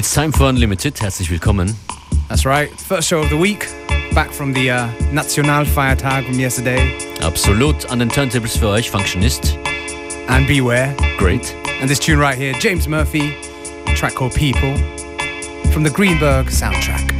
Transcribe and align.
It's 0.00 0.14
time 0.14 0.32
for 0.32 0.48
Unlimited. 0.48 0.98
Herzlich 0.98 1.30
willkommen. 1.30 1.76
That's 2.30 2.46
right. 2.46 2.70
First 2.70 3.06
show 3.06 3.20
of 3.20 3.28
the 3.28 3.36
week. 3.36 3.68
Back 4.14 4.32
from 4.32 4.54
the 4.54 4.70
uh, 4.70 4.88
Nationalfeiertag 5.12 6.24
from 6.24 6.40
yesterday. 6.40 6.96
Absolut. 7.20 7.84
An 7.92 7.98
den 7.98 8.08
Turntables 8.08 8.56
für 8.56 8.68
euch, 8.68 8.90
Functionist. 8.90 9.58
And 10.26 10.46
Beware. 10.46 10.96
Great. 11.18 11.54
And 11.82 11.90
this 11.90 11.98
tune 11.98 12.18
right 12.18 12.38
here, 12.38 12.54
James 12.54 12.88
Murphy, 12.88 13.36
track 13.94 14.14
called 14.14 14.32
People, 14.34 14.74
from 15.70 15.82
the 15.82 15.90
Greenberg 15.90 16.46
soundtrack. 16.46 17.19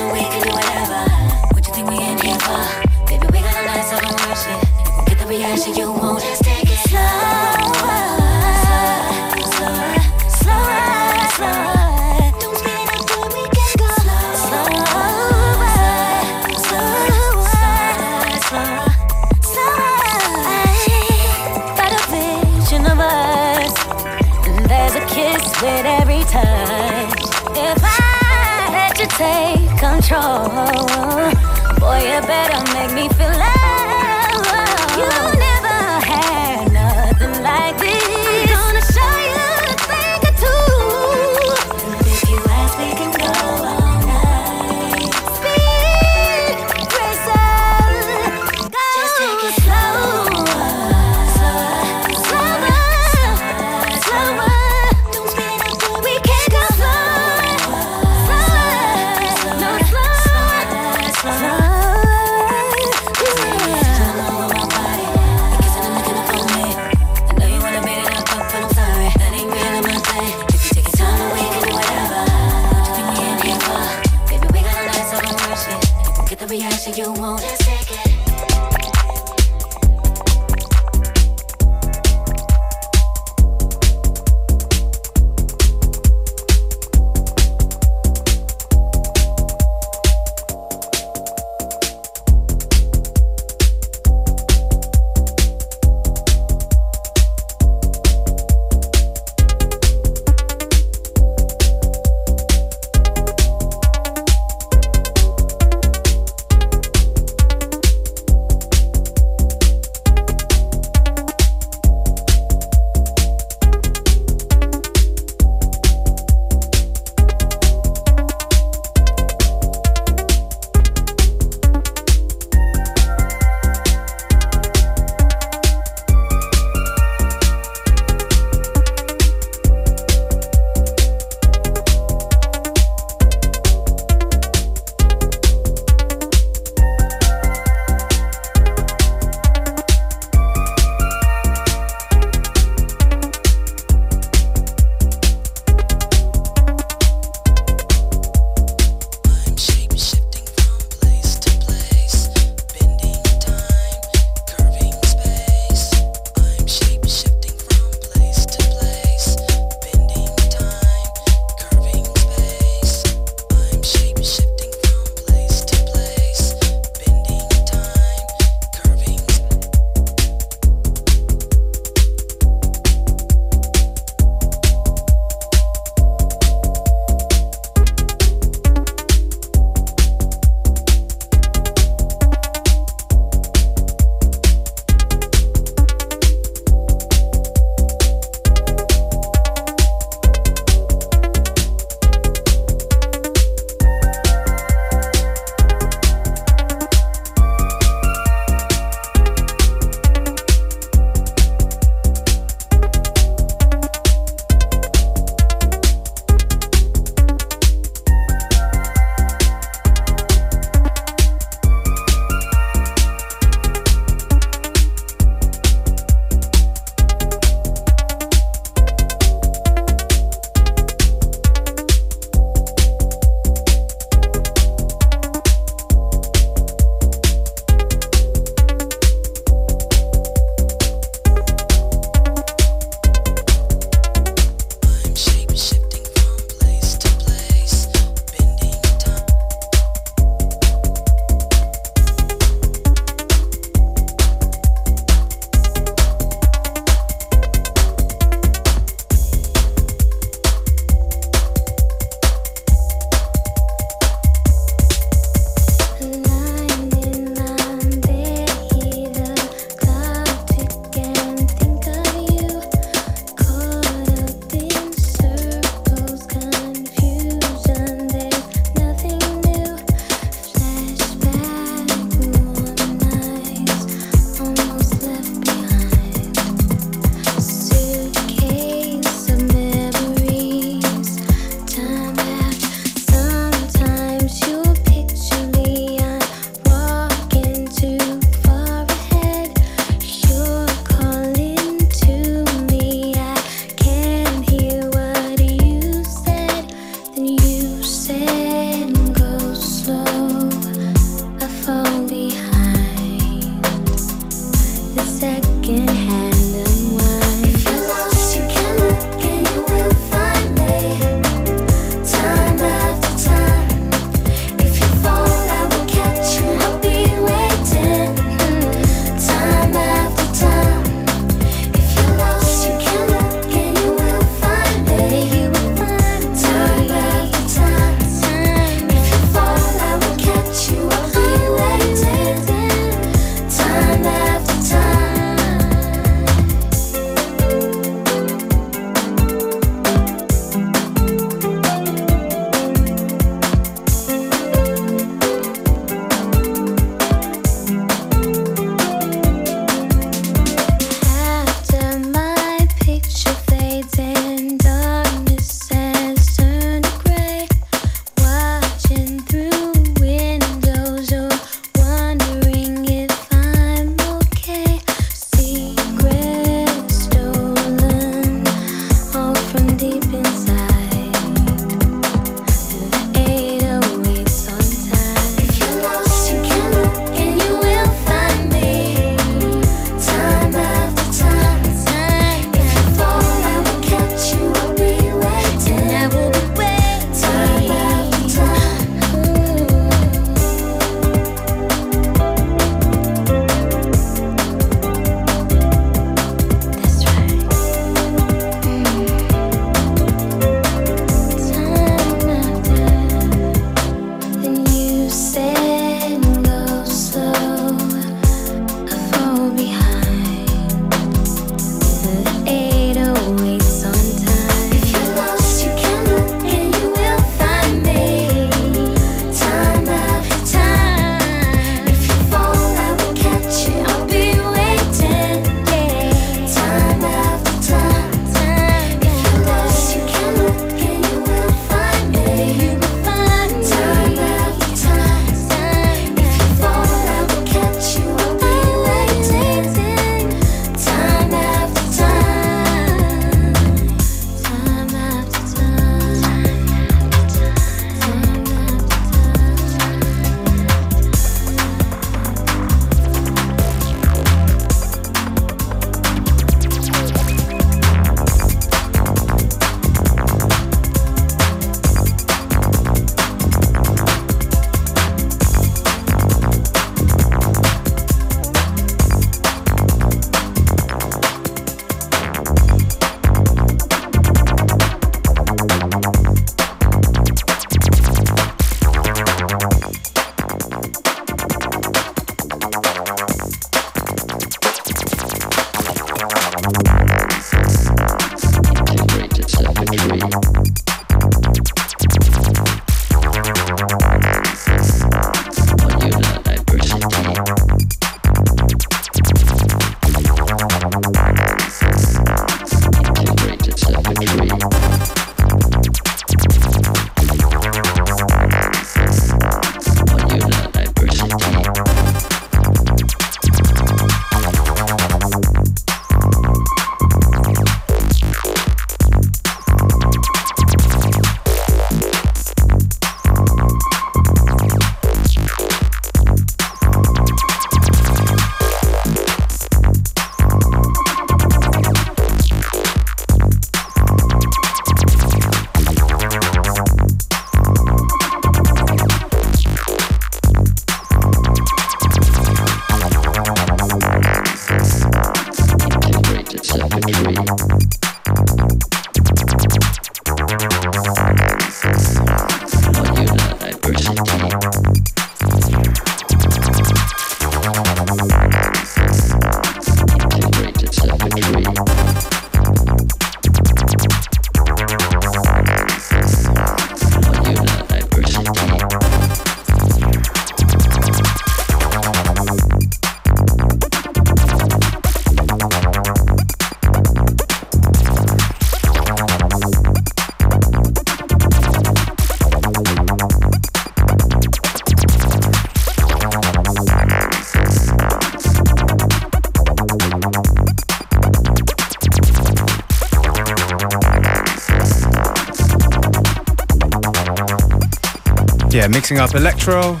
Mixing 598.96 599.18
up 599.18 599.34
electro, 599.34 600.00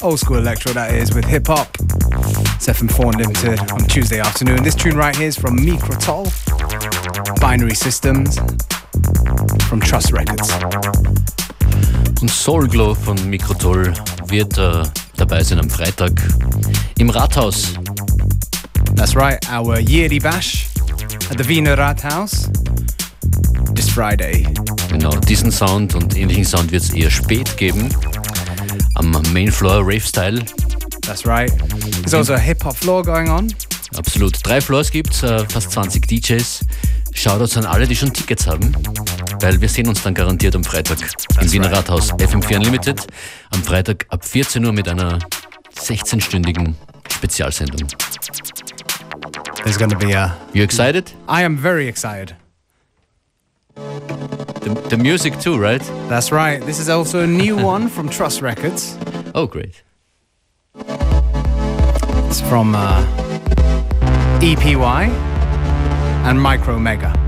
old 0.00 0.18
school 0.18 0.36
electro 0.36 0.72
that 0.72 0.92
is, 0.92 1.14
with 1.14 1.24
hip 1.24 1.46
hop. 1.46 1.68
It's 2.56 2.66
FM4 2.66 3.12
Unlimited 3.12 3.60
on 3.70 3.78
Tuesday 3.86 4.18
afternoon. 4.18 4.60
This 4.64 4.74
tune 4.74 4.96
right 4.96 5.14
here 5.14 5.28
is 5.28 5.38
from 5.38 5.56
Mikrotol, 5.56 6.26
Binary 7.40 7.76
Systems, 7.76 8.38
from 9.68 9.78
Trust 9.80 10.12
Records. 10.12 10.50
Und 12.20 12.28
Soulglow 12.28 12.96
von 12.96 13.14
Mikrotoll 13.30 13.94
wird 14.26 14.58
äh, 14.58 14.82
dabei 15.16 15.44
sein 15.44 15.60
am 15.60 15.70
Freitag 15.70 16.10
im 16.98 17.08
Rathaus. 17.08 17.74
That's 18.96 19.14
right, 19.14 19.38
our 19.48 19.78
yearly 19.78 20.18
bash 20.18 20.66
at 21.30 21.38
the 21.38 21.44
Wiener 21.44 21.76
Rathaus 21.76 22.50
this 23.76 23.88
Friday. 23.88 24.44
Genau, 24.92 25.16
diesen 25.16 25.50
Sound 25.50 25.94
und 25.94 26.16
ähnlichen 26.16 26.44
Sound 26.44 26.70
wird 26.70 26.82
es 26.82 26.90
eher 26.90 27.10
spät 27.10 27.56
geben. 27.56 27.88
Am 28.94 29.10
Main 29.32 29.50
Floor 29.50 29.80
Rave 29.80 30.00
Style. 30.00 30.44
That's 31.00 31.26
right. 31.26 31.50
There's 32.02 32.14
also 32.14 32.34
a 32.34 32.38
hip 32.38 32.62
hop 32.62 32.76
floor 32.76 33.02
going 33.02 33.28
on. 33.28 33.52
Absolut. 33.96 34.38
Drei 34.46 34.60
Floors 34.60 34.90
gibt's, 34.90 35.22
äh, 35.22 35.44
fast 35.48 35.72
20 35.72 36.06
DJs. 36.06 36.60
Shoutouts 37.14 37.56
an 37.56 37.64
alle, 37.66 37.86
die 37.86 37.96
schon 37.96 38.12
Tickets 38.12 38.46
haben, 38.46 38.72
weil 39.40 39.60
wir 39.60 39.68
sehen 39.68 39.88
uns 39.88 40.02
dann 40.02 40.14
garantiert 40.14 40.54
am 40.54 40.64
Freitag 40.64 40.98
im 41.40 41.52
Wiener 41.52 41.66
right. 41.66 41.76
Rathaus 41.78 42.12
FM4 42.12 42.56
Unlimited. 42.56 43.06
Am 43.50 43.62
Freitag 43.62 44.06
ab 44.10 44.24
14 44.24 44.64
Uhr 44.64 44.72
mit 44.72 44.88
einer 44.88 45.18
16-stündigen 45.74 46.74
Spezialsendung. 47.10 47.88
There's 49.64 49.78
to 49.78 49.96
be 49.96 50.14
a. 50.16 50.36
You 50.52 50.62
excited? 50.62 51.12
I 51.28 51.44
am 51.44 51.56
very 51.56 51.88
excited. 51.88 52.34
The, 53.74 54.86
the 54.90 54.96
music 54.96 55.38
too, 55.38 55.58
right? 55.58 55.82
That's 56.08 56.32
right. 56.32 56.60
This 56.62 56.78
is 56.78 56.88
also 56.88 57.20
a 57.22 57.26
new 57.26 57.56
one 57.64 57.88
from 57.88 58.08
Trust 58.08 58.42
Records. 58.42 58.96
Oh, 59.34 59.46
great. 59.46 59.82
It's 60.76 62.40
from 62.40 62.74
uh, 62.74 63.04
EPY 64.40 65.08
and 66.24 66.40
Micro 66.40 66.78
Mega. 66.78 67.21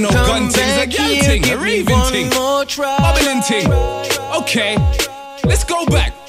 No 0.00 0.10
gun 0.10 0.48
thing, 0.48 0.64
it's 0.66 0.82
a 0.82 0.96
gal 0.96 1.22
thing, 1.22 1.42
a 1.42 1.46
give 1.46 1.60
me 1.60 1.64
raving 1.64 1.98
one 1.98 2.12
thing. 2.12 2.30
more 2.30 2.64
try. 2.64 2.96
Bobbing 2.98 3.28
and 3.28 3.42
ting. 3.44 3.72
Okay, 4.40 4.76
let's 5.44 5.64
go 5.64 5.84
back. 5.86 6.19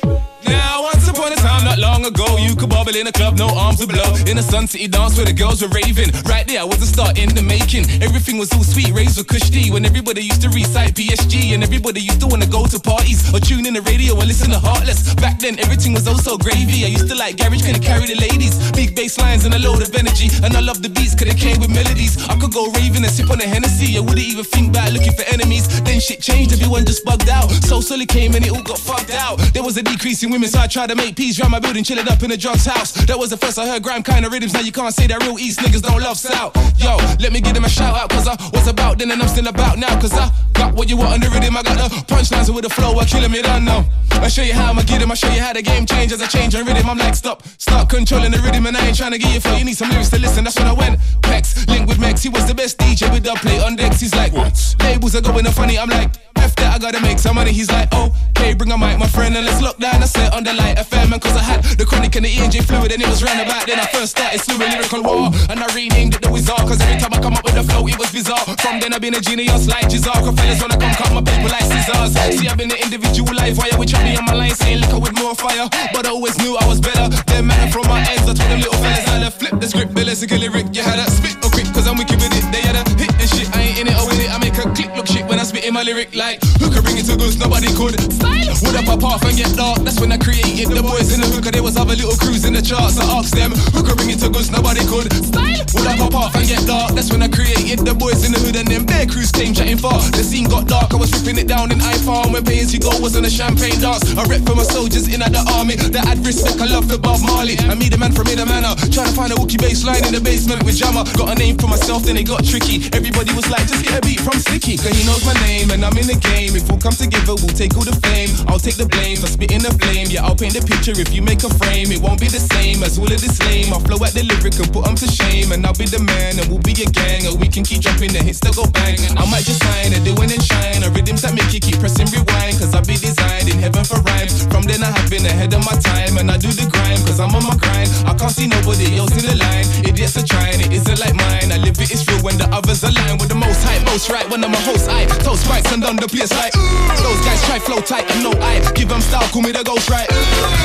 Long 2.02 2.10
ago, 2.10 2.38
you 2.38 2.56
could 2.56 2.72
bubble 2.72 2.96
in 2.96 3.06
a 3.06 3.12
club, 3.12 3.38
no 3.38 3.46
arms 3.54 3.78
would 3.78 3.90
blow. 3.90 4.16
In 4.26 4.36
a 4.40 4.42
Sun 4.42 4.66
City 4.66 4.88
dance 4.88 5.18
where 5.18 5.26
the 5.28 5.34
girls 5.34 5.62
were 5.62 5.70
raving. 5.70 6.10
Right 6.26 6.48
there 6.48 6.62
I 6.62 6.64
was 6.64 6.82
a 6.82 6.88
start 6.88 7.20
in 7.20 7.30
the 7.36 7.44
making. 7.44 7.86
Everything 8.02 8.40
was 8.40 8.52
all 8.54 8.64
sweet, 8.64 8.90
raised 8.90 9.20
with 9.20 9.28
cushy. 9.28 9.70
When 9.70 9.86
everybody 9.86 10.22
used 10.22 10.42
to 10.42 10.50
recite 10.50 10.96
PSG 10.96 11.54
and 11.54 11.62
everybody 11.62 12.02
used 12.02 12.20
to 12.22 12.26
wanna 12.26 12.48
go 12.48 12.66
to 12.66 12.80
parties 12.80 13.22
or 13.30 13.40
tune 13.40 13.68
in 13.68 13.76
the 13.76 13.86
radio 13.86 14.18
and 14.18 14.26
listen 14.26 14.50
to 14.50 14.58
Heartless. 14.58 15.14
Back 15.14 15.38
then, 15.38 15.60
everything 15.60 15.94
was 15.94 16.08
oh 16.08 16.18
also 16.18 16.42
gravy. 16.42 16.86
I 16.86 16.90
used 16.90 17.08
to 17.10 17.14
like 17.14 17.38
garage, 17.38 17.62
couldn't 17.62 17.86
carry 17.86 18.08
the 18.08 18.18
ladies. 18.18 18.58
Big 18.72 18.96
bass 18.96 19.20
lines 19.20 19.46
and 19.46 19.54
a 19.54 19.60
load 19.60 19.86
of 19.86 19.94
energy. 19.94 20.34
And 20.42 20.58
I 20.58 20.62
love 20.62 20.82
the 20.82 20.90
beats, 20.90 21.14
cause 21.14 21.30
they 21.30 21.38
came 21.38 21.62
with 21.62 21.70
melodies. 21.70 22.18
I 22.30 22.34
could 22.42 22.52
go 22.52 22.66
raving 22.74 23.06
and 23.06 23.14
sip 23.14 23.30
on 23.30 23.42
a 23.42 23.46
Hennessy. 23.46 23.94
I 23.98 24.02
wouldn't 24.02 24.26
even 24.26 24.46
think 24.46 24.74
about 24.74 24.90
looking 24.90 25.14
for 25.14 25.26
enemies. 25.30 25.70
Then 25.86 26.00
shit 26.00 26.20
changed, 26.20 26.50
everyone 26.52 26.84
just 26.84 27.06
bugged 27.06 27.30
out. 27.30 27.54
So 27.70 27.80
Solid 27.80 28.10
came 28.10 28.34
and 28.34 28.42
it 28.44 28.50
all 28.50 28.66
got 28.66 28.80
fucked 28.80 29.14
out. 29.14 29.38
There 29.54 29.62
was 29.62 29.78
a 29.78 29.84
decrease 29.84 30.24
in 30.24 30.32
women, 30.32 30.50
so 30.50 30.58
I 30.58 30.66
tried 30.66 30.90
to 30.90 30.96
make 30.96 31.16
peace 31.16 31.40
round 31.40 31.52
my 31.52 31.60
building, 31.60 31.84
chilling 31.92 32.08
up 32.08 32.24
in 32.24 32.32
a 32.32 32.38
drugs 32.38 32.66
house. 32.66 32.94
That 33.06 33.20
was 33.20 33.32
the 33.32 33.38
first 33.38 33.60
I 33.60 33.68
heard 33.68 33.84
grime 33.84 34.02
kind 34.02 34.26
of 34.26 34.32
rhythms. 34.32 34.54
Now 34.54 34.62
you 34.62 34.72
can't 34.72 34.94
say 34.94 35.08
that 35.08 35.22
real 35.24 35.38
East 35.38 35.60
niggas 35.60 35.82
don't 35.82 36.00
love 36.00 36.18
South. 36.18 36.56
Yo, 36.80 36.96
let 37.20 37.34
me 37.34 37.42
give 37.42 37.54
them 37.54 37.66
a 37.66 37.70
shout 37.70 37.96
out, 38.00 38.10
cause 38.10 38.28
I 38.28 38.36
was 38.54 38.68
about 38.68 38.98
then 38.98 39.12
and 39.12 39.22
I'm 39.22 39.28
still 39.28 39.48
about 39.48 39.78
now. 39.78 40.00
Cause 40.00 40.14
I 40.14 40.32
got 40.54 40.74
what 40.74 40.88
you 40.88 40.96
want 40.96 41.14
on 41.14 41.20
the 41.20 41.30
rhythm. 41.30 41.58
I 41.58 41.64
got 41.64 41.76
the 41.76 41.90
punchlines 42.08 42.48
with 42.54 42.64
the 42.64 42.70
flow, 42.70 42.96
I 42.98 43.04
killing 43.04 43.32
me, 43.32 43.42
don't 43.42 43.66
know. 43.66 43.84
I 44.12 44.30
show 44.30 44.44
you 44.44 44.54
how 44.54 44.72
I'ma 44.72 44.84
get 44.84 45.02
them, 45.02 45.12
I 45.12 45.16
show 45.16 45.28
you 45.34 45.42
how 45.42 45.52
the 45.52 45.62
game 45.62 45.86
change 45.86 46.14
as 46.14 46.22
I 46.22 46.28
change 46.28 46.56
on 46.56 46.64
rhythm. 46.66 46.88
I'm 46.90 46.98
like, 46.98 47.16
stop, 47.16 47.44
start 47.58 47.90
controlling 47.90 48.32
the 48.32 48.40
rhythm, 48.40 48.68
and 48.68 48.78
I 48.78 48.88
ain't 48.88 48.96
trying 48.96 49.12
to 49.12 49.18
get 49.18 49.34
you 49.34 49.42
flow. 49.42 49.58
You 49.58 49.66
need 49.66 49.76
some 49.76 49.90
lyrics 49.90 50.10
to 50.12 50.20
listen, 50.20 50.46
that's 50.46 50.58
when 50.58 50.68
I 50.68 50.74
went. 50.74 51.00
Pex, 51.28 51.68
link 51.68 51.90
with 51.90 52.00
Max, 52.00 52.24
he 52.24 52.30
was 52.30 52.48
the 52.48 52.56
best 52.56 52.78
DJ 52.78 53.12
with 53.12 53.26
dubplate 53.26 53.66
on 53.66 53.76
decks. 53.76 54.00
He's 54.00 54.16
like, 54.16 54.32
what? 54.32 54.56
Labels 54.80 55.16
are 55.16 55.22
going 55.22 55.46
funny, 55.46 55.78
I'm 55.78 55.90
like, 55.90 56.12
F 56.38 56.56
that, 56.56 56.76
I 56.76 56.80
gotta 56.80 57.02
make 57.02 57.20
some 57.20 57.36
money. 57.36 57.52
He's 57.52 57.70
like, 57.70 57.90
oh, 57.92 58.16
okay, 58.30 58.54
bring 58.54 58.72
a 58.72 58.78
mic, 58.78 58.98
my 58.98 59.08
friend, 59.08 59.36
and 59.36 59.46
let's 59.46 59.62
lock 59.62 59.78
down. 59.78 60.02
I 60.02 60.06
set 60.06 60.34
on 60.34 60.44
the 60.44 60.54
light 60.54 60.78
FM, 60.78 61.12
and 61.12 61.22
cause 61.22 61.36
I 61.36 61.44
had 61.44 61.81
the 61.82 61.90
chronic 61.90 62.14
and 62.14 62.26
the 62.26 62.30
ENJ 62.30 62.62
fluid, 62.70 62.94
and 62.94 63.02
it 63.02 63.10
was 63.10 63.26
roundabout. 63.26 63.66
Then 63.66 63.82
I 63.82 63.90
first 63.90 64.14
started 64.14 64.38
slewing 64.38 64.70
lyrical 64.70 65.02
war, 65.02 65.34
oh. 65.34 65.50
and 65.50 65.58
I 65.58 65.66
renamed 65.74 66.14
it 66.14 66.22
the 66.22 66.30
Wizard, 66.30 66.62
cause 66.70 66.78
every 66.78 67.02
time 67.02 67.10
I 67.10 67.18
come 67.18 67.34
up 67.34 67.42
with 67.42 67.58
a 67.58 67.66
flow, 67.66 67.90
it 67.90 67.98
was 67.98 68.14
bizarre. 68.14 68.46
From 68.62 68.78
then 68.78 68.94
I've 68.94 69.02
been 69.02 69.18
a 69.18 69.22
genius 69.22 69.66
like 69.66 69.90
Jizar, 69.90 70.14
cause 70.22 70.38
fellas 70.38 70.62
wanna 70.62 70.78
come 70.78 70.94
cut 70.94 71.10
my 71.10 71.26
paper 71.26 71.50
like 71.50 71.66
scissors. 71.66 72.14
See, 72.38 72.46
I've 72.46 72.58
been 72.62 72.70
an 72.70 72.78
individual 72.86 73.34
life 73.34 73.58
wire, 73.58 73.74
which 73.82 73.98
I 73.98 74.06
be 74.06 74.14
on 74.14 74.26
my 74.30 74.38
line 74.38 74.54
saying 74.54 74.86
liquor 74.86 75.02
with 75.02 75.18
more 75.18 75.34
fire, 75.34 75.66
but 75.90 76.06
I 76.06 76.14
always 76.14 76.38
knew 76.38 76.54
I 76.54 76.66
was 76.70 76.78
better. 76.78 77.10
Then 77.26 77.50
man 77.50 77.74
from 77.74 77.90
my 77.90 77.98
ends, 78.14 78.30
I 78.30 78.38
told 78.38 78.50
them 78.54 78.62
little 78.62 78.78
fellas 78.78 79.10
to 79.10 79.32
flip 79.34 79.58
the 79.58 79.68
script, 79.68 79.94
but 79.98 80.06
let's 80.06 80.22
lyric, 80.22 80.70
you 80.78 80.86
had 80.86 81.02
a 81.02 81.10
spit 81.10 81.34
or 81.42 81.50
quick, 81.50 81.66
cause 81.74 81.90
I'm 81.90 81.98
wicked 81.98 82.22
with 82.22 82.34
it. 82.38 82.46
They 82.54 82.62
had 82.62 82.78
a 82.78 82.84
hit 82.94 83.10
and 83.10 83.30
shit, 83.30 83.50
I 83.58 83.74
ain't 83.74 83.82
in 83.82 83.88
it 83.90 83.98
or 83.98 84.06
with 84.06 84.22
it. 84.22 84.30
I 84.30 84.38
make 84.38 84.54
a 84.62 84.70
click 84.70 84.94
look 84.94 85.10
I 85.42 85.44
spit 85.44 85.66
in 85.66 85.74
my 85.74 85.82
lyric 85.82 86.14
like 86.14 86.38
who 86.62 86.70
could 86.70 86.86
bring 86.86 87.02
it 87.02 87.10
to 87.10 87.18
goods, 87.18 87.34
nobody 87.34 87.66
could. 87.74 87.98
Style 88.14 88.54
would 88.62 88.78
up 88.78 88.86
a 88.86 88.94
path 88.94 89.26
and 89.26 89.34
get 89.34 89.50
dark. 89.58 89.82
That's 89.82 89.98
when 89.98 90.14
I 90.14 90.22
created 90.22 90.70
the 90.70 90.86
boys 90.86 91.10
in 91.10 91.18
the 91.18 91.26
hook, 91.34 91.50
there 91.50 91.66
was 91.66 91.82
other 91.82 91.98
little 91.98 92.14
crews 92.14 92.46
in 92.46 92.54
the 92.54 92.62
charts. 92.62 93.02
I 93.02 93.10
asked 93.18 93.34
them 93.34 93.50
who 93.74 93.82
could 93.82 93.98
bring 93.98 94.14
it 94.14 94.22
to 94.22 94.30
goods, 94.30 94.54
nobody 94.54 94.86
could. 94.86 95.10
Style 95.10 95.66
would 95.74 95.90
up 95.90 95.98
a 95.98 96.08
path 96.14 96.38
and 96.38 96.46
get 96.46 96.62
dark. 96.70 96.94
That's 96.94 97.10
when 97.10 97.26
I 97.26 97.30
created 97.34 97.82
the 97.82 97.98
boys 97.98 98.22
in 98.22 98.38
the 98.38 98.40
hood 98.40 98.54
and 98.54 98.70
them 98.70 98.86
bare 98.86 99.10
crews 99.10 99.34
came 99.34 99.50
chatting 99.50 99.82
far. 99.82 99.98
The 100.14 100.22
scene 100.22 100.46
got 100.46 100.70
dark, 100.70 100.94
I 100.94 101.02
was 101.02 101.10
ripping 101.10 101.42
it 101.42 101.50
down 101.50 101.74
in 101.74 101.82
iPhone 101.82 102.38
when 102.38 102.46
pay 102.46 102.62
as 102.62 102.70
you 102.70 102.78
go 102.78 102.94
was 103.02 103.18
on 103.18 103.26
a 103.26 103.34
champagne 103.34 103.82
dance. 103.82 104.14
I 104.14 104.30
rep 104.30 104.46
for 104.46 104.54
my 104.54 104.62
soldiers 104.62 105.10
in 105.10 105.26
at 105.26 105.34
the 105.34 105.42
army 105.58 105.74
that 105.74 106.06
had 106.06 106.22
respect. 106.22 106.62
I 106.62 106.70
love 106.70 106.86
the 106.86 107.02
Bob 107.02 107.18
Marley. 107.26 107.58
I 107.66 107.74
meet 107.74 107.98
a 107.98 107.98
man 107.98 108.14
from 108.14 108.30
in 108.30 108.38
the 108.38 108.46
manor, 108.46 108.78
trying 108.94 109.10
to 109.10 109.16
find 109.18 109.34
a 109.34 109.38
wookie 109.42 109.58
bass 109.58 109.82
line 109.82 110.06
in 110.06 110.14
the 110.14 110.22
basement 110.22 110.62
with 110.70 110.78
Jammer. 110.78 111.02
Got 111.18 111.34
a 111.34 111.36
name 111.42 111.58
for 111.58 111.66
myself, 111.66 112.06
then 112.06 112.14
it 112.22 112.30
got 112.30 112.46
tricky. 112.46 112.86
Everybody 112.94 113.34
was 113.34 113.50
like, 113.50 113.66
just 113.66 113.82
get 113.82 113.98
a 113.98 114.02
beat 114.06 114.22
from 114.22 114.38
Slicky, 114.38 114.78
cause 114.78 114.94
he 114.94 115.02
knows 115.10 115.26
my 115.26 115.31
name 115.46 115.72
and 115.72 115.84
I'm 115.84 115.96
in 115.98 116.08
the 116.08 116.18
game. 116.18 116.56
If 116.56 116.68
we'll 116.70 116.82
come 116.82 116.96
together, 116.96 117.36
we'll 117.40 117.56
take 117.56 117.76
all 117.78 117.86
the 117.86 117.96
fame. 118.06 118.32
I'll 118.48 118.62
take 118.62 118.76
the 118.76 118.86
blame 118.86 119.18
for 119.18 119.28
spitting 119.28 119.62
the 119.64 119.74
flame. 119.78 120.08
Yeah, 120.10 120.26
I'll 120.26 120.36
paint 120.36 120.54
the 120.58 120.64
picture 120.64 120.96
if 120.96 121.14
you 121.14 121.22
make 121.22 121.44
a 121.44 121.52
frame. 121.62 121.92
It 121.92 122.02
won't 122.02 122.20
be 122.20 122.28
the 122.28 122.42
same 122.42 122.84
as 122.84 122.98
all 122.98 123.10
of 123.10 123.20
this 123.22 123.38
lame. 123.48 123.74
I'll 123.74 123.84
flow 123.84 124.00
at 124.04 124.14
the 124.14 124.24
lyric 124.24 124.58
and 124.60 124.70
put 124.72 124.86
them 124.86 124.96
to 124.98 125.08
shame. 125.08 125.52
And 125.52 125.66
I'll 125.66 125.78
be 125.78 125.86
the 125.88 126.02
man 126.02 126.40
and 126.40 126.48
we'll 126.52 126.64
be 126.64 126.76
a 126.82 126.88
gang. 126.90 127.28
And 127.28 127.40
we 127.40 127.48
can 127.48 127.64
keep 127.64 127.82
dropping 127.82 128.12
the 128.12 128.22
hits 128.22 128.40
that 128.44 128.56
go 128.56 128.66
bang. 128.72 129.00
I 129.16 129.24
might 129.30 129.46
just 129.46 129.62
sign 129.64 129.94
and 129.94 130.04
do 130.04 130.14
it 130.18 130.32
and 130.32 130.44
shine. 130.44 130.84
A 130.84 130.90
rhythms 130.92 131.22
that 131.24 131.34
make 131.34 131.52
you 131.54 131.62
keep 131.62 131.80
pressing 131.80 132.10
rewind. 132.12 132.60
Cause 132.60 132.74
I'll 132.74 132.86
be 132.86 132.98
designed 132.98 133.48
in 133.48 133.58
heaven 133.58 133.84
for 133.84 134.00
rhymes. 134.04 134.46
From 134.52 134.64
then 134.68 134.84
I 134.84 134.92
have 134.92 135.10
been 135.10 135.26
ahead 135.26 135.54
of 135.54 135.64
my 135.64 135.76
time. 135.80 136.18
And 136.18 136.30
I 136.30 136.38
do 136.38 136.50
the 136.52 136.68
grind 136.68 137.02
cause 137.06 137.20
I'm 137.20 137.34
on 137.36 137.44
my 137.44 137.56
grind. 137.56 137.90
I 138.06 138.14
can't 138.18 138.32
see 138.32 138.48
nobody 138.48 138.98
else 138.98 139.14
in 139.16 139.26
the 139.26 139.36
line. 139.36 139.66
Idiots 139.86 140.18
are 140.18 140.26
trying, 140.26 140.60
it 140.60 140.72
isn't 140.72 141.00
like 141.00 141.16
mine. 141.16 141.52
I 141.52 141.58
live 141.58 141.78
it, 141.80 141.92
it's 141.92 142.08
real 142.08 142.22
when 142.24 142.38
the 142.38 142.48
others 142.50 142.84
align 142.84 143.18
with 143.18 143.30
the 143.30 143.36
most 143.36 143.64
hype, 143.64 143.84
most 143.86 144.10
right. 144.10 144.28
When 144.30 144.44
I'm 144.44 144.54
a 144.54 144.62
host, 144.64 144.90
I 144.90 145.06
toast 145.24 145.46
spikes 145.46 145.72
and 145.72 145.82
down 145.82 145.96
the 145.96 146.08
place 146.08 146.32
like 146.32 146.54
those 147.02 147.22
guys 147.22 147.42
try 147.46 147.60
flow 147.60 147.82
tight 147.82 148.10
and 148.12 148.24
no 148.24 148.32
I 148.42 148.60
give 148.74 148.90
them 148.90 149.02
style, 149.02 149.28
call 149.30 149.42
me 149.42 149.52
the 149.52 149.64
ghost 149.64 149.90
right. 149.90 150.10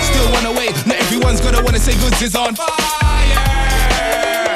Still 0.02 0.32
wanna 0.32 0.52
wait, 0.52 0.74
not 0.86 0.96
everyone's 0.96 1.40
gonna 1.40 1.62
wanna 1.62 1.78
say 1.78 1.94
goods 2.00 2.20
is 2.22 2.34
on 2.34 2.54
fire. 2.54 3.45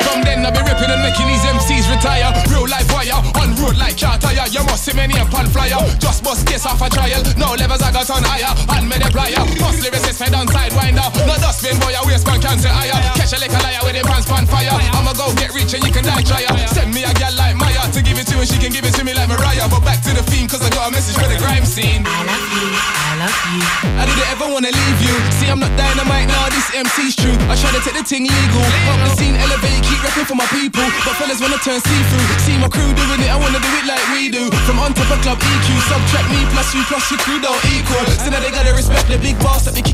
From 0.04 0.22
then 0.22 0.44
I 0.46 0.50
be 0.50 0.60
ripping 0.64 0.90
and 0.90 1.02
making 1.02 1.28
these 1.28 1.44
MCs 1.44 1.86
retire. 1.90 2.32
Real 2.50 2.66
life 2.68 2.88
wire, 2.92 3.20
on 3.40 3.54
road 3.60 3.76
like 3.76 3.96
charter. 3.96 4.32
You 4.50 4.64
must 4.64 4.84
see 4.84 4.94
many 4.96 5.14
a 5.18 5.24
pan 5.26 5.46
flyer. 5.50 5.78
Just 6.00 6.24
bust 6.24 6.46
case 6.46 6.66
off 6.66 6.80
a 6.82 6.88
trial. 6.88 7.22
No 7.36 7.54
levels 7.54 7.82
I 7.82 7.92
got 7.92 8.08
on 8.10 8.22
higher. 8.24 8.50
And 8.74 8.88
me 8.88 8.96
the 8.96 9.08
plier. 9.12 9.42
Bust 9.60 9.82
lyricist 9.84 10.18
head 10.18 10.34
on 10.34 10.46
sidewinder. 10.48 11.06
No 11.26 11.34
dustbin 11.38 11.78
boy, 11.78 11.92
I 11.94 12.02
waste 12.06 12.26
man 12.26 12.40
can't 12.40 12.60
say 12.60 12.72
higher. 12.72 12.96
Catch 13.14 13.36
a 13.36 13.38
lick 13.38 13.52
a 13.52 13.60
liar 13.60 13.82
with 13.84 13.94
the 13.94 14.02
pants 14.06 14.26
pan 14.26 14.46
fire. 14.46 14.72
I'ma 14.96 15.12
go 15.14 15.30
get 15.36 15.52
rich 15.54 15.74
and 15.74 15.84
you 15.84 15.92
can 15.92 16.04
die 16.04 16.24
tryer. 16.24 16.50
Send 16.72 16.94
me 16.94 17.04
a 17.04 17.12
gal 17.14 17.34
like 17.36 17.56
Maya 17.56 17.84
to 17.92 18.00
give 18.00 18.18
it 18.18 18.26
to 18.32 18.40
her. 18.40 18.46
She 18.46 18.58
can 18.58 18.72
give 18.72 18.84
it 18.88 18.94
to 18.96 19.04
me 19.04 19.12
like 19.12 19.28
Mariah. 19.28 19.68
But 19.68 19.84
back 19.84 20.00
to 20.08 20.10
the 20.16 20.24
theme, 20.32 20.48
cause 20.48 20.64
I 20.64 20.70
got 20.70 20.88
a 20.88 20.92
message 20.92 21.16
for 21.20 21.28
the 21.28 21.36
grime 21.38 21.66
scene. 21.68 22.02
I 22.06 22.24
love 22.24 22.48
you, 22.56 22.66
I 22.72 23.12
love 23.20 23.40
you. 23.52 23.62
I 24.00 24.02
didn't 24.08 24.28
ever 24.32 24.46
wanna 24.48 24.72
leave 24.72 25.00
you. 25.04 25.14
See, 25.36 25.48
I'm 25.52 25.60
not 25.60 25.70
dynamite 25.76 26.26
now, 26.26 26.48
this 26.48 26.66
MC's 26.72 27.14
true. 27.14 27.36
I 27.50 27.54
try 27.60 27.70
to 27.76 27.80
take 27.84 27.98
the 27.98 28.04
thing 28.06 28.24
legal. 28.24 28.64
Help 28.88 29.00
the 29.04 29.10
scene 29.20 29.36
elevate, 29.36 29.84
keep 29.90 30.00
repping 30.06 30.26
for 30.30 30.38
my 30.38 30.46
people. 30.54 30.86
But 31.02 31.18
fellas 31.18 31.42
wanna 31.42 31.58
turn 31.58 31.82
see 31.82 32.02
through. 32.10 32.26
See 32.46 32.56
my 32.62 32.70
crew 32.70 32.90
doing 32.94 33.20
it, 33.26 33.30
I 33.30 33.36
wanna 33.36 33.58
do 33.58 33.70
it 33.74 33.86
like 33.90 34.06
we 34.14 34.30
do. 34.30 34.46
From 34.66 34.78
on 34.78 34.94
top 34.94 35.10
of 35.10 35.18
club 35.26 35.38
EQ, 35.42 35.68
subtract 35.90 36.28
me 36.30 36.40
plus 36.54 36.70
you 36.74 36.82
plus 36.86 37.10
your 37.10 37.20
crew 37.26 37.40
don't 37.42 37.58
equal. 37.74 38.06
So 38.22 38.30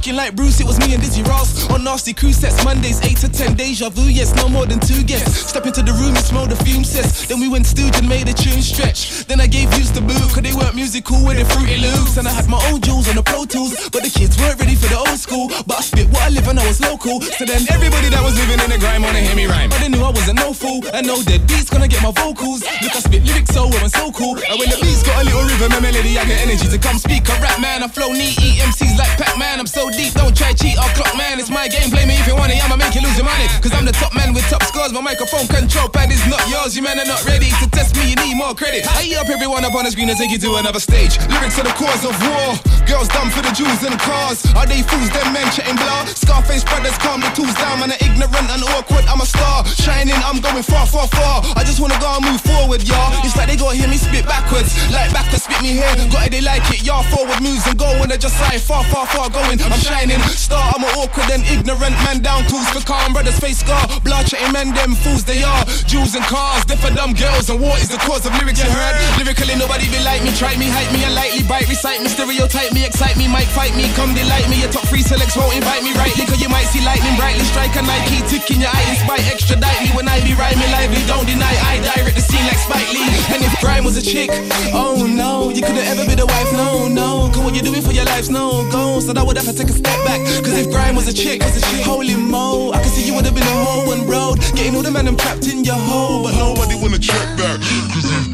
kicking 0.07 0.17
like 0.17 0.37
Bruce. 0.37 0.61
It 0.61 0.67
was 0.67 0.79
me 0.79 0.95
and 0.95 1.03
Dizzy 1.03 1.23
Ross 1.23 1.69
on 1.71 1.83
nasty 1.83 2.15
crew 2.15 2.33
sets 2.33 2.63
Mondays, 2.65 3.03
8 3.03 3.17
to 3.27 3.29
10. 3.29 3.55
Deja 3.57 3.91
vu, 3.91 4.07
yes, 4.07 4.35
no 4.37 4.49
more 4.49 4.65
than 4.65 4.79
two 4.79 5.03
guests. 5.03 5.51
Step 5.51 5.67
into 5.67 5.83
the 5.83 5.91
room 5.99 6.15
and 6.15 6.25
smell 6.25 6.47
the 6.47 6.55
fume 6.63 6.85
cess. 6.85 7.27
Then 7.27 7.41
we 7.41 7.49
went 7.49 7.67
stooge 7.67 7.97
and 7.99 8.09
made 8.09 8.29
a 8.29 8.33
tune 8.33 8.63
stretch. 8.63 9.27
Then 9.27 9.41
I 9.41 9.49
gave 9.49 9.69
views 9.75 9.91
the 9.91 10.01
boot, 10.01 10.23
cause 10.31 10.43
they 10.47 10.55
weren't 10.55 10.77
musical 10.77 11.19
with 11.27 11.39
the 11.43 11.47
fruity 11.51 11.83
loops. 11.83 12.17
And 12.19 12.29
I 12.29 12.31
had 12.31 12.47
my 12.47 12.63
own 12.71 12.81
jewels 12.81 13.09
on 13.09 13.17
the 13.17 13.25
Pro 13.27 13.47
Tools, 13.47 13.91
but 13.91 14.07
the 14.07 14.13
kids 14.13 14.39
weren't 14.39 14.61
ready 14.61 14.77
for 14.79 14.87
the 14.87 14.99
old 14.99 15.19
school. 15.19 15.51
But 15.67 15.83
I 15.83 15.83
spit 15.83 16.07
what 16.15 16.23
I 16.23 16.31
live 16.31 16.47
and 16.47 16.59
I 16.61 16.67
was 16.67 16.79
local. 16.79 17.21
So 17.21 17.43
then 17.43 17.67
everybody 17.75 18.07
that 18.15 18.23
was 18.23 18.39
living 18.39 18.63
in 18.63 18.71
the 18.71 18.79
grime 18.79 19.03
wanna 19.03 19.27
hear 19.27 19.35
me 19.35 19.51
rhyme. 19.51 19.71
But 19.71 19.83
they 19.83 19.91
knew 19.91 20.07
I 20.07 20.15
wasn't 20.15 20.39
no 20.39 20.55
fool, 20.55 20.87
and 20.95 21.03
no 21.03 21.19
dead 21.27 21.43
beats 21.51 21.67
gonna 21.67 21.91
get 21.91 22.03
my 22.07 22.15
vocals. 22.15 22.63
Look, 22.63 22.95
I 22.95 23.03
spit 23.03 23.27
lyrics 23.27 23.51
so 23.51 23.67
well 23.67 23.83
and 23.83 23.91
so 23.91 24.15
cool. 24.15 24.39
And 24.39 24.55
when 24.55 24.71
the 24.71 24.79
beats 24.79 25.03
got 25.03 25.19
a 25.19 25.25
little 25.27 25.43
rhythm 25.51 25.75
and 25.75 25.83
melody, 25.83 26.15
I 26.15 26.25
get 26.31 26.47
energy 26.47 26.71
to 26.71 26.79
come 26.79 27.03
speak. 27.03 27.27
I 27.27 27.43
rap 27.43 27.59
man, 27.59 27.83
I 27.83 27.89
flow 27.91 28.15
neat, 28.15 28.39
eat 28.39 28.63
MCs 28.63 28.95
like 28.95 29.11
Pac-Man. 29.19 29.59
I'm 29.59 29.67
so 29.67 29.91
deep, 29.97 30.13
don't 30.13 30.37
try 30.37 30.53
cheat 30.53 30.77
or 30.77 30.87
clock 30.93 31.17
man. 31.17 31.41
It's 31.41 31.51
my 31.51 31.67
game, 31.67 31.89
play 31.89 32.05
me 32.05 32.21
if 32.21 32.29
you 32.29 32.37
want 32.37 32.53
it, 32.53 32.61
I'ma 32.61 32.77
make 32.77 32.95
you 32.95 33.01
lose 33.01 33.17
your 33.17 33.25
money. 33.25 33.49
Cause 33.65 33.73
I'm 33.73 33.89
the 33.89 33.97
top 33.97 34.13
man 34.13 34.37
with 34.37 34.45
top 34.53 34.63
scores. 34.69 34.93
My 34.93 35.01
microphone 35.01 35.49
control 35.49 35.89
pad 35.89 36.13
is 36.13 36.21
not 36.29 36.45
yours. 36.53 36.77
You 36.77 36.85
men 36.85 37.01
are 37.01 37.09
not 37.09 37.25
ready 37.25 37.49
to 37.59 37.67
test 37.73 37.97
me, 37.97 38.13
you 38.13 38.17
need 38.21 38.37
more 38.37 38.55
credit. 38.55 38.85
I 38.85 39.09
eat 39.09 39.17
up 39.17 39.33
everyone 39.33 39.65
up 39.65 39.75
on 39.75 39.89
the 39.89 39.91
screen 39.91 40.13
and 40.13 40.19
take 40.21 40.31
you 40.31 40.39
to 40.45 40.61
another 40.61 40.79
stage. 40.79 41.17
Lyrics 41.33 41.59
are 41.59 41.65
the 41.65 41.75
cause 41.75 42.05
of 42.05 42.15
war. 42.29 42.61
Girls 42.85 43.09
dumb 43.09 43.33
for 43.33 43.41
the 43.41 43.51
Jews 43.57 43.81
and 43.83 43.97
the 43.97 44.03
cars. 44.05 44.45
Are 44.53 44.69
they 44.69 44.85
fools? 44.85 45.09
Them 45.11 45.33
men 45.33 45.49
chatting 45.51 45.81
blah. 45.81 46.05
Scarface 46.13 46.63
brothers 46.63 46.97
calm 47.01 47.25
the 47.25 47.33
tools 47.33 47.57
down. 47.57 47.81
Man, 47.81 47.91
are 47.91 48.03
ignorant 48.05 48.49
and 48.53 48.63
awkward. 48.77 49.09
I'm 49.09 49.25
a 49.25 49.27
star. 49.27 49.65
Shining, 49.81 50.21
I'm 50.29 50.45
going 50.45 50.63
far, 50.63 50.87
far, 50.87 51.09
far. 51.09 51.43
I 51.57 51.65
just 51.65 51.81
wanna 51.81 51.99
go 51.99 52.13
and 52.13 52.25
move 52.29 52.43
forward, 52.45 52.85
y'all. 52.85 53.17
It's 53.25 53.37
like 53.37 53.49
they 53.49 53.57
gotta 53.57 53.77
hear 53.77 53.89
me 53.89 53.97
spit 53.97 54.29
backwards. 54.29 54.77
Like 54.93 55.11
backwards, 55.17 55.49
spit 55.49 55.61
me 55.63 55.73
here. 55.79 55.89
Got 56.13 56.29
it, 56.29 56.33
they 56.37 56.45
like 56.45 56.67
it. 56.69 56.85
Y'all 56.85 57.07
forward 57.09 57.41
moves 57.41 57.67
and 57.67 57.79
go 57.79 57.89
when 57.99 58.09
they 58.13 58.19
just 58.19 58.39
like 58.45 58.61
far, 58.61 58.85
far, 58.93 59.07
far 59.07 59.31
going. 59.31 59.59
I'm 59.63 59.86
shining. 59.87 60.19
Star, 60.35 60.75
I'm 60.75 60.83
an 60.83 60.91
awkward 60.99 61.31
and 61.31 61.47
ignorant 61.47 61.95
man 62.03 62.19
down 62.19 62.43
tools 62.51 62.67
for 62.75 62.83
calm 62.83 63.15
brothers 63.15 63.39
face 63.39 63.63
scar. 63.63 63.87
Blood 64.03 64.27
chatting 64.27 64.51
men, 64.51 64.75
them 64.75 64.99
fools 64.99 65.23
they 65.23 65.43
are. 65.47 65.63
Jewels 65.87 66.15
and 66.19 66.27
cars, 66.27 66.67
for 66.67 66.91
dumb 66.93 67.15
girls. 67.15 67.47
And 67.49 67.63
war 67.63 67.79
is 67.79 67.89
the 67.89 68.01
cause 68.03 68.27
of 68.27 68.35
lyrics 68.39 68.59
you 68.63 68.71
heard. 68.71 68.95
Lyrically, 69.23 69.55
nobody 69.55 69.87
be 69.89 70.03
like 70.03 70.23
me. 70.27 70.35
Try 70.35 70.59
me, 70.59 70.67
hype 70.67 70.91
me, 70.91 71.07
and 71.07 71.15
lightly 71.15 71.47
bite, 71.47 71.71
recite 71.71 72.03
me, 72.03 72.09
stereotype 72.11 72.75
me, 72.75 72.85
excite 72.85 73.17
me, 73.17 73.31
might 73.31 73.49
fight 73.55 73.75
me, 73.79 73.87
come 73.95 74.13
delight 74.13 74.49
me. 74.51 74.61
Your 74.61 74.73
top 74.75 74.85
three 74.91 75.07
selects 75.07 75.39
won't 75.39 75.55
invite 75.55 75.83
me 75.87 75.95
rightly, 75.95 76.27
cause 76.27 76.43
you 76.43 76.51
might 76.51 76.67
see 76.67 76.83
lightning 76.85 77.15
brightly 77.15 77.47
strike 77.47 77.75
a 77.79 77.83
Nike 77.83 78.21
tick 78.27 78.51
in 78.51 78.61
your 78.61 78.71
eye. 78.71 78.87
Inspire 78.91 79.23
extradite 79.31 79.81
me 79.83 79.91
when 79.95 80.09
I 80.09 80.19
be 80.27 80.35
rhyming 80.35 80.71
lively. 80.75 81.03
Don't 81.07 81.27
deny, 81.27 81.55
I 81.71 81.79
direct 81.95 82.19
the 82.19 82.25
scene 82.25 82.45
like 82.47 82.59
Spike 82.59 82.91
Lee. 82.93 83.09
And 83.33 83.41
if 83.47 83.55
grime 83.61 83.85
was 83.85 83.97
a 83.97 84.03
chick, 84.03 84.31
oh 84.75 85.07
no, 85.07 85.51
you 85.51 85.63
couldn't 85.63 85.87
ever 85.87 86.05
be 86.07 86.15
the 86.15 86.27
wife, 86.27 86.51
no, 86.53 86.89
no. 86.89 87.31
Cause 87.33 87.43
what 87.45 87.55
you 87.55 87.63
doing 87.63 87.83
for 87.83 87.93
your 87.93 88.05
life, 88.05 88.29
no 88.29 88.69
go. 88.71 89.01
So 89.01 89.13
that 89.13 89.25
would 89.25 89.37
have 89.37 89.47
to 89.47 89.55
take 89.55 89.71
a 89.71 89.76
step 89.77 89.99
back. 90.05 90.21
Cause 90.45 90.57
if 90.59 90.71
grime 90.71 90.95
was 90.97 91.09
a 91.09 91.13
chick, 91.13 91.43
was 91.43 91.57
a 91.57 91.61
chick, 91.71 91.85
holy 91.85 92.17
mo, 92.17 92.73
I 92.73 92.81
can 92.83 92.91
see 92.91 93.07
you 93.07 93.15
would 93.15 93.25
have 93.25 93.35
been 93.35 93.45
a 93.45 93.65
whole 93.65 93.87
one 93.87 94.07
road. 94.07 94.41
Getting 94.55 94.75
all 94.77 94.83
the 94.83 94.91
men 94.91 95.05
them 95.05 95.17
trapped 95.17 95.47
in 95.49 95.65
your 95.65 95.77
hole, 95.79 96.25
but 96.25 96.35
nobody 96.37 96.75
wanna 96.81 96.99
check 96.99 97.27
back. 97.37 97.59
Cause 97.93 98.11
if 98.11 98.27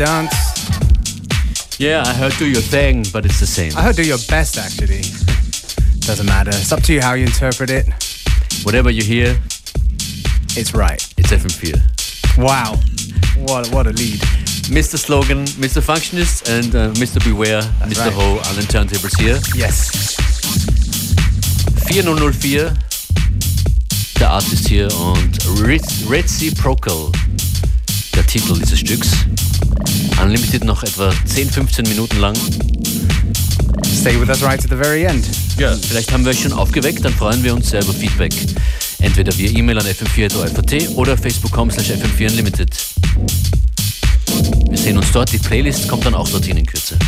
Dance. 0.00 0.32
Yeah, 1.78 2.02
I 2.06 2.14
heard 2.14 2.32
do 2.38 2.46
your 2.46 2.62
thing, 2.62 3.04
but 3.12 3.26
it's 3.26 3.38
the 3.38 3.46
same. 3.46 3.76
I 3.76 3.82
heard 3.82 3.96
do 3.96 4.02
your 4.02 4.16
best 4.28 4.56
actually. 4.56 5.02
Doesn't 6.00 6.24
matter. 6.26 6.50
It's 6.54 6.72
up 6.72 6.82
to 6.84 6.94
you 6.94 7.02
how 7.02 7.12
you 7.12 7.26
interpret 7.26 7.68
it. 7.68 7.84
Whatever 8.64 8.90
you 8.90 9.02
hear, 9.04 9.38
It's 10.56 10.72
right. 10.74 11.00
it's 11.18 11.30
FM4. 11.32 12.38
Wow. 12.38 12.78
What 13.46 13.68
what 13.74 13.86
a 13.86 13.90
lead. 13.92 14.20
Mr. 14.72 14.96
Slogan, 14.96 15.44
Mr. 15.60 15.82
Functionist, 15.82 16.48
and 16.48 16.74
uh, 16.74 16.92
Mr. 16.94 17.22
Beware, 17.22 17.60
Mr. 17.84 17.98
right. 18.06 18.12
Ho 18.14 18.40
an 18.48 18.54
den 18.56 18.66
Turntables 18.68 19.18
here. 19.20 19.38
Yes. 19.54 20.16
4004, 21.88 22.72
der 24.18 24.30
Artist 24.30 24.66
hier 24.68 24.88
und 24.98 25.38
Reciprocal, 26.08 27.10
der 28.14 28.26
Titel 28.26 28.58
dieses 28.58 28.78
Stücks. 28.80 29.08
Unlimited 30.22 30.64
noch 30.64 30.82
etwa 30.82 31.10
10-15 31.26 31.88
Minuten 31.88 32.18
lang. 32.18 32.34
Stay 34.00 34.18
with 34.20 34.28
us 34.28 34.42
right 34.42 34.60
to 34.60 34.68
the 34.68 34.76
very 34.76 35.04
end. 35.04 35.26
Ja, 35.58 35.76
vielleicht 35.76 36.12
haben 36.12 36.24
wir 36.24 36.30
euch 36.30 36.40
schon 36.40 36.52
aufgeweckt, 36.52 37.04
dann 37.04 37.12
freuen 37.12 37.42
wir 37.44 37.54
uns 37.54 37.70
sehr 37.70 37.82
über 37.82 37.92
Feedback. 37.92 38.32
Entweder 39.00 39.36
via 39.36 39.50
E-Mail 39.50 39.78
an 39.78 39.86
fm4.at 39.86 40.96
oder 40.96 41.16
facebook.com 41.16 41.70
slash 41.70 41.90
fm4unlimited. 41.90 42.70
Wir 44.70 44.78
sehen 44.78 44.96
uns 44.96 45.10
dort, 45.12 45.32
die 45.32 45.38
Playlist 45.38 45.88
kommt 45.88 46.06
dann 46.06 46.14
auch 46.14 46.28
dorthin 46.28 46.56
in 46.56 46.66
Kürze. 46.66 46.98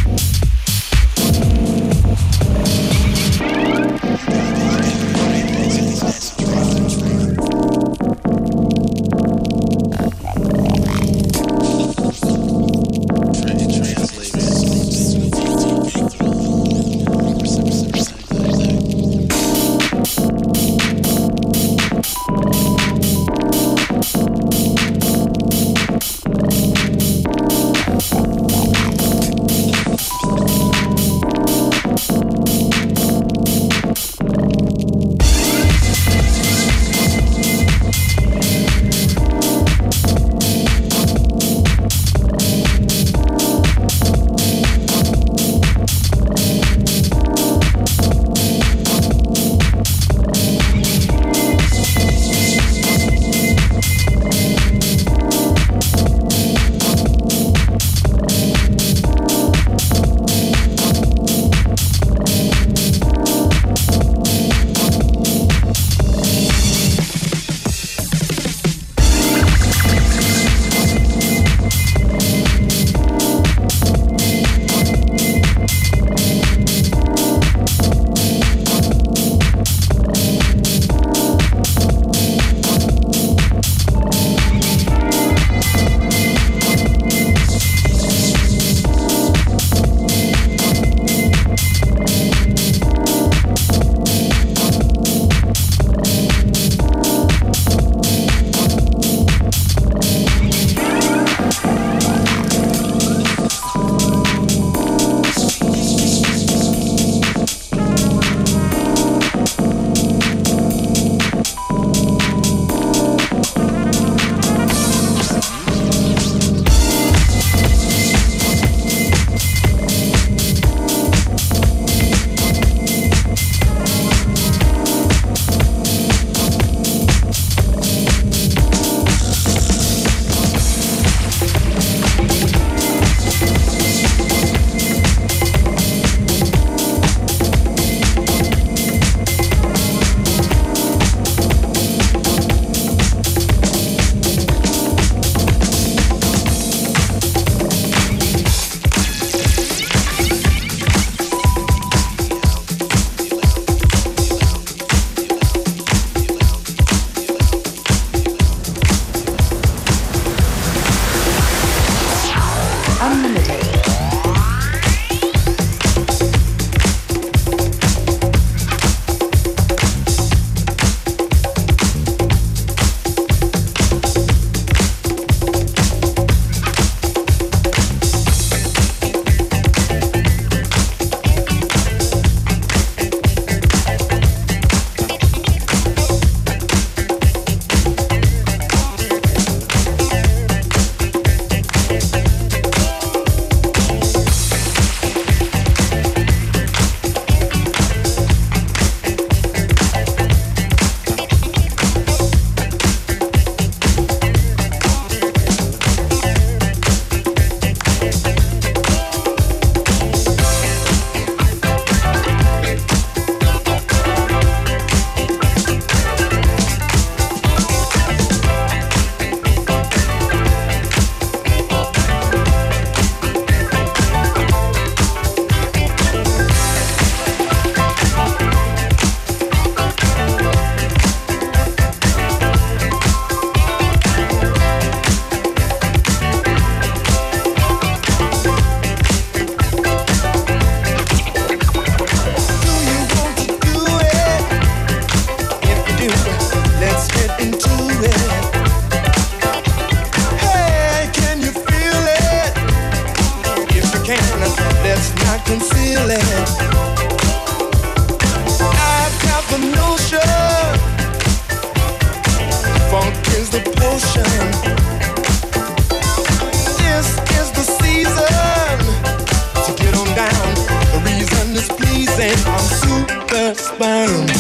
Super 273.33 273.55
sperm. 273.55 274.32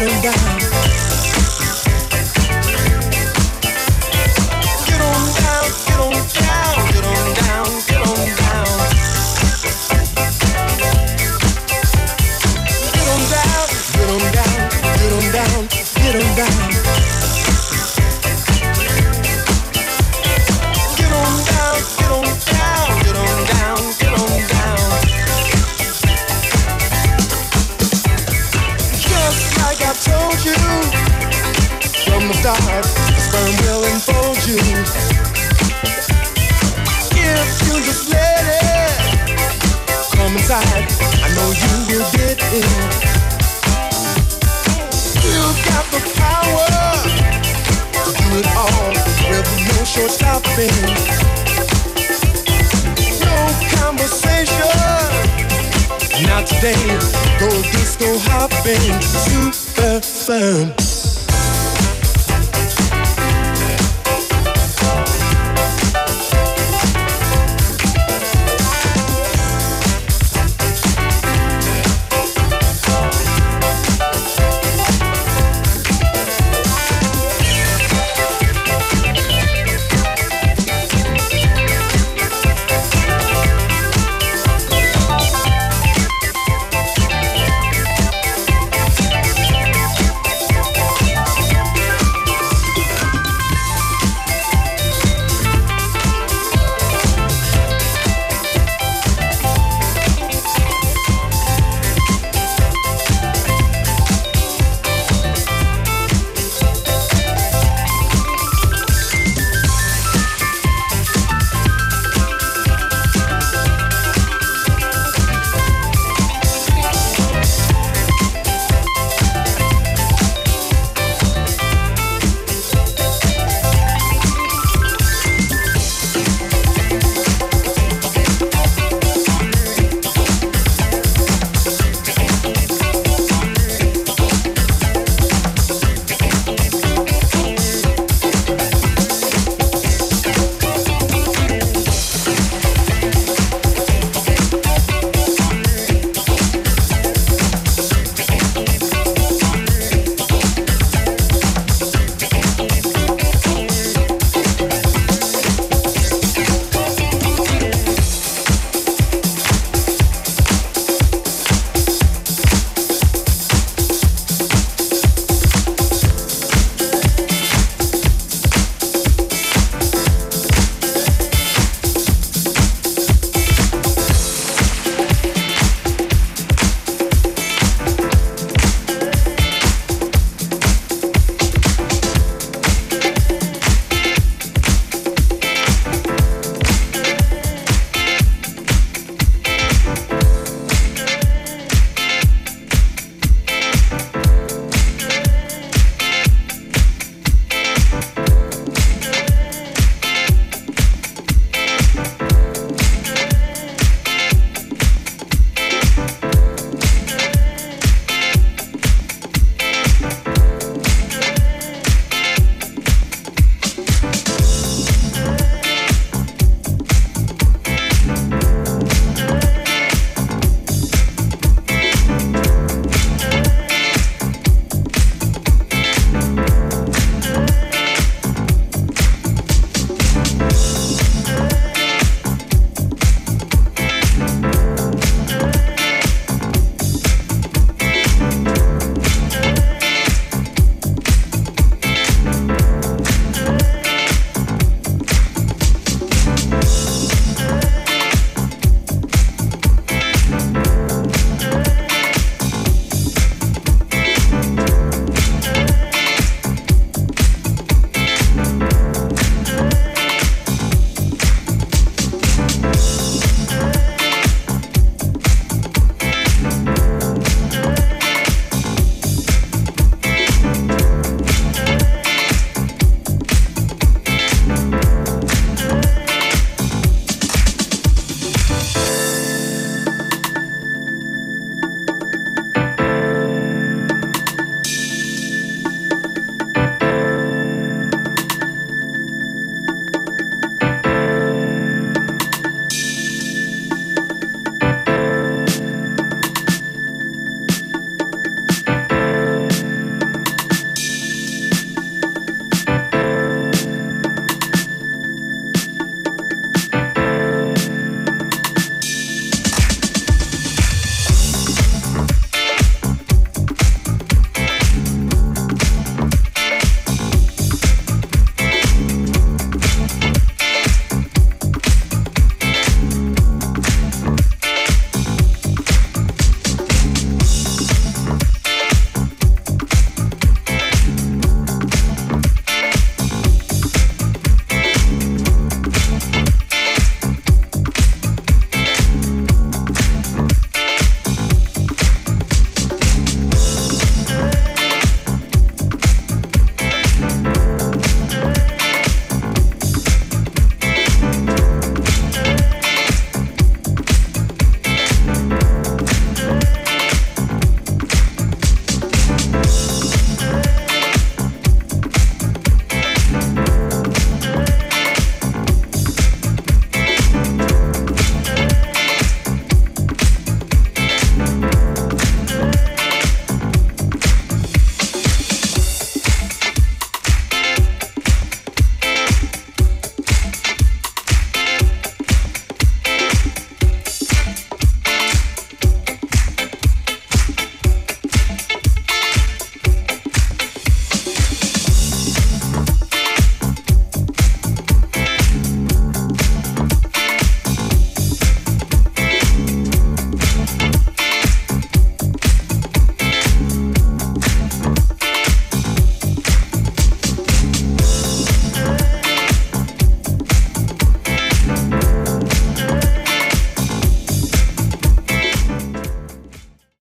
Today. 0.00 0.22
Go 0.22 0.69